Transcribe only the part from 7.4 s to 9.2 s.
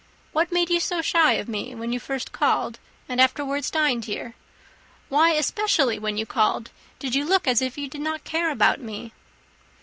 as if you did not care about me?"